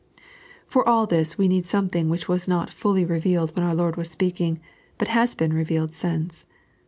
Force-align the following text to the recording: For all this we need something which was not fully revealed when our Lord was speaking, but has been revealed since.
For 0.65 0.83
all 0.89 1.05
this 1.05 1.37
we 1.37 1.47
need 1.47 1.67
something 1.67 2.09
which 2.09 2.27
was 2.27 2.47
not 2.47 2.73
fully 2.73 3.05
revealed 3.05 3.55
when 3.55 3.63
our 3.63 3.75
Lord 3.75 3.97
was 3.97 4.09
speaking, 4.09 4.59
but 4.97 5.09
has 5.09 5.35
been 5.35 5.53
revealed 5.53 5.93
since. 5.93 6.47